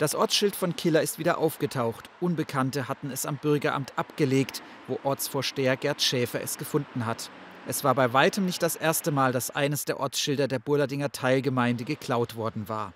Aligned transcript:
Das 0.00 0.14
Ortsschild 0.14 0.56
von 0.56 0.74
Killer 0.76 1.02
ist 1.02 1.18
wieder 1.18 1.36
aufgetaucht. 1.36 2.08
Unbekannte 2.22 2.88
hatten 2.88 3.10
es 3.10 3.26
am 3.26 3.36
Bürgeramt 3.36 3.92
abgelegt, 3.98 4.62
wo 4.88 4.98
Ortsvorsteher 5.04 5.76
Gerd 5.76 6.00
Schäfer 6.00 6.40
es 6.40 6.56
gefunden 6.56 7.04
hat. 7.04 7.30
Es 7.68 7.84
war 7.84 7.94
bei 7.94 8.14
weitem 8.14 8.46
nicht 8.46 8.62
das 8.62 8.76
erste 8.76 9.10
Mal, 9.10 9.32
dass 9.32 9.50
eines 9.50 9.84
der 9.84 10.00
Ortsschilder 10.00 10.48
der 10.48 10.58
Burladinger 10.58 11.12
Teilgemeinde 11.12 11.84
geklaut 11.84 12.34
worden 12.34 12.66
war. 12.66 12.94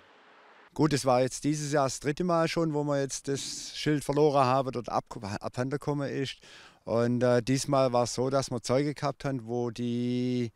Gut, 0.73 0.93
es 0.93 1.05
war 1.05 1.21
jetzt 1.21 1.43
dieses 1.43 1.71
Jahr 1.71 1.85
das 1.85 1.99
dritte 1.99 2.23
Mal 2.23 2.47
schon, 2.47 2.73
wo 2.73 2.83
wir 2.83 2.99
jetzt 2.99 3.27
das 3.27 3.77
Schild 3.77 4.03
verloren 4.03 4.43
haben, 4.43 4.71
dort 4.71 4.89
ab, 4.89 5.05
abhanden 5.41 5.69
gekommen 5.69 6.09
ist. 6.09 6.39
Und 6.85 7.21
äh, 7.21 7.43
diesmal 7.43 7.93
war 7.93 8.05
es 8.05 8.15
so, 8.15 8.31
dass 8.31 8.49
wir 8.49 8.63
Zeuge 8.63 8.95
gehabt 8.95 9.25
haben, 9.25 9.45
wo 9.45 9.69
die 9.69 10.51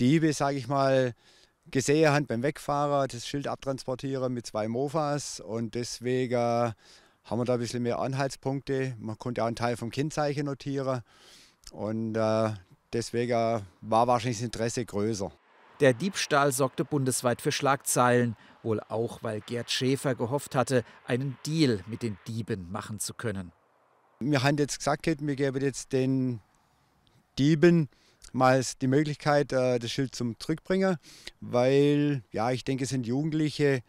Diebe, 0.00 0.32
sage 0.32 0.56
ich 0.56 0.66
mal, 0.66 1.14
gesehen 1.72 2.12
haben 2.12 2.26
beim 2.26 2.42
Wegfahren, 2.42 3.08
das 3.08 3.26
Schild 3.26 3.48
abtransportieren 3.48 4.32
mit 4.32 4.46
zwei 4.46 4.68
Mofas. 4.68 5.40
Und 5.40 5.74
deswegen 5.74 6.36
haben 6.36 7.38
wir 7.40 7.44
da 7.44 7.54
ein 7.54 7.58
bisschen 7.58 7.82
mehr 7.82 7.98
Anhaltspunkte. 7.98 8.94
Man 9.00 9.18
konnte 9.18 9.42
auch 9.42 9.46
einen 9.46 9.56
Teil 9.56 9.76
vom 9.76 9.90
Kennzeichen 9.90 10.46
notieren. 10.46 11.02
Und 11.72 12.16
äh, 12.16 12.50
deswegen 12.92 13.62
war 13.80 14.06
wahrscheinlich 14.06 14.38
das 14.38 14.44
Interesse 14.44 14.84
größer. 14.84 15.32
Der 15.80 15.94
Diebstahl 15.94 16.52
sorgte 16.52 16.84
bundesweit 16.84 17.40
für 17.40 17.50
Schlagzeilen, 17.50 18.36
wohl 18.62 18.80
auch, 18.80 19.22
weil 19.22 19.40
Gerd 19.40 19.70
Schäfer 19.70 20.14
gehofft 20.14 20.54
hatte, 20.54 20.84
einen 21.06 21.36
Deal 21.44 21.80
mit 21.86 22.02
den 22.02 22.18
Dieben 22.28 22.70
machen 22.70 23.00
zu 23.00 23.14
können. 23.14 23.50
Wir 24.20 24.44
haben 24.44 24.56
jetzt 24.58 24.78
gesagt, 24.78 25.06
wir 25.06 25.36
geben 25.36 25.60
jetzt 25.60 25.92
den 25.92 26.40
Dieben 27.38 27.88
mal 28.32 28.62
die 28.80 28.86
Möglichkeit, 28.86 29.52
äh, 29.52 29.78
das 29.78 29.90
Schild 29.90 30.14
zum 30.14 30.38
Zurückbringen, 30.38 30.96
weil 31.40 32.22
ja, 32.32 32.50
ich 32.50 32.64
denke, 32.64 32.84
es 32.84 32.90
sind 32.90 33.06
Jugendliche, 33.06 33.82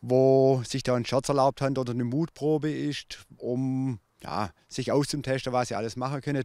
wo 0.00 0.62
sich 0.66 0.82
da 0.82 0.94
ein 0.94 1.04
Scherz 1.04 1.28
erlaubt 1.28 1.60
haben 1.60 1.76
oder 1.76 1.92
eine 1.92 2.04
Mutprobe 2.04 2.70
ist, 2.70 3.26
um 3.36 3.98
ja, 4.22 4.50
sich 4.68 4.92
auszutesten, 4.92 5.52
was 5.52 5.68
sie 5.68 5.74
alles 5.74 5.96
machen 5.96 6.20
können. 6.20 6.44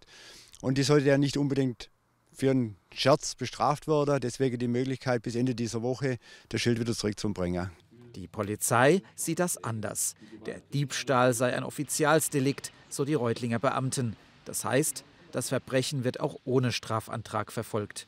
Und 0.61 0.77
die 0.77 0.83
sollte 0.83 1.07
ja 1.07 1.17
nicht 1.17 1.37
unbedingt 1.37 1.89
für 2.33 2.51
einen 2.51 2.77
Scherz 2.93 3.35
bestraft 3.35 3.87
werden. 3.87 4.19
Deswegen 4.19 4.57
die 4.57 4.67
Möglichkeit, 4.67 5.21
bis 5.21 5.35
Ende 5.35 5.55
dieser 5.55 5.81
Woche 5.81 6.17
das 6.49 6.61
Schild 6.61 6.79
wieder 6.79 6.93
zurückzubringen. 6.93 7.69
Die 8.15 8.27
Polizei 8.27 9.01
sieht 9.15 9.39
das 9.39 9.63
anders. 9.63 10.15
Der 10.45 10.59
Diebstahl 10.73 11.33
sei 11.33 11.55
ein 11.55 11.63
Offizialsdelikt, 11.63 12.71
so 12.89 13.05
die 13.05 13.15
Reutlinger 13.15 13.59
Beamten. 13.59 14.15
Das 14.45 14.65
heißt, 14.65 15.03
das 15.33 15.49
Verbrechen 15.49 16.03
wird 16.03 16.19
auch 16.19 16.37
ohne 16.45 16.71
Strafantrag 16.71 17.51
verfolgt. 17.51 18.07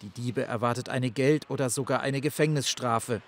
Die 0.00 0.08
Diebe 0.08 0.42
erwartet 0.42 0.88
eine 0.88 1.10
Geld- 1.10 1.48
oder 1.50 1.70
sogar 1.70 2.00
eine 2.00 2.20
Gefängnisstrafe. 2.20 3.22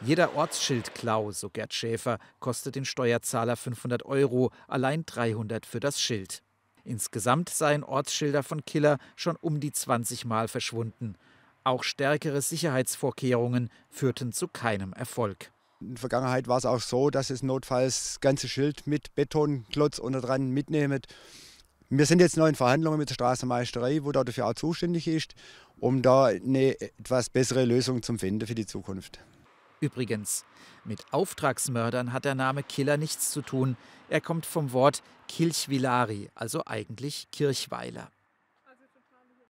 Jeder 0.00 0.36
Ortsschildklau, 0.36 1.32
so 1.32 1.50
Gerd 1.50 1.74
Schäfer, 1.74 2.18
kostet 2.38 2.76
den 2.76 2.84
Steuerzahler 2.84 3.56
500 3.56 4.04
Euro, 4.06 4.52
allein 4.68 5.04
300 5.04 5.66
für 5.66 5.80
das 5.80 6.00
Schild. 6.00 6.42
Insgesamt 6.84 7.48
seien 7.48 7.82
Ortsschilder 7.82 8.42
von 8.42 8.64
Killer 8.64 8.98
schon 9.16 9.36
um 9.36 9.58
die 9.58 9.72
20 9.72 10.24
Mal 10.24 10.48
verschwunden. 10.48 11.16
Auch 11.64 11.82
stärkere 11.82 12.42
Sicherheitsvorkehrungen 12.42 13.70
führten 13.90 14.32
zu 14.32 14.48
keinem 14.48 14.92
Erfolg. 14.92 15.50
In 15.80 15.94
der 15.94 16.00
Vergangenheit 16.00 16.46
war 16.46 16.58
es 16.58 16.66
auch 16.66 16.80
so, 16.80 17.10
dass 17.10 17.30
es 17.30 17.42
notfalls 17.42 18.04
das 18.04 18.20
ganze 18.20 18.48
Schild 18.48 18.86
mit 18.86 19.14
Betonklotz 19.14 19.98
unter 19.98 20.20
dran 20.20 20.50
mitnehmet. 20.50 21.06
Wir 21.90 22.06
sind 22.06 22.20
jetzt 22.20 22.36
noch 22.36 22.46
in 22.46 22.54
Verhandlungen 22.54 22.98
mit 22.98 23.10
der 23.10 23.14
Straßenmeisterei, 23.14 24.04
wo 24.04 24.12
dafür 24.12 24.46
auch 24.46 24.54
zuständig 24.54 25.06
ist, 25.06 25.34
um 25.78 26.00
da 26.02 26.26
eine 26.26 26.80
etwas 26.80 27.28
bessere 27.28 27.64
Lösung 27.64 28.02
zu 28.02 28.16
finden 28.16 28.46
für 28.46 28.54
die 28.54 28.66
Zukunft. 28.66 29.20
Übrigens, 29.80 30.46
mit 30.84 31.04
Auftragsmördern 31.12 32.12
hat 32.12 32.24
der 32.24 32.34
Name 32.34 32.62
Killer 32.62 32.96
nichts 32.96 33.30
zu 33.30 33.42
tun. 33.42 33.76
Er 34.08 34.22
kommt 34.22 34.46
vom 34.46 34.72
Wort 34.72 35.02
Kilchvilari, 35.28 36.30
also 36.34 36.62
eigentlich 36.64 37.28
Kirchweiler. 37.32 38.10